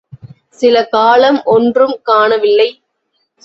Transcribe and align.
சில 0.59 0.75
காலம் 0.85 1.39
ஒன்றும் 1.45 1.95
காணவில்லை. 2.03 2.69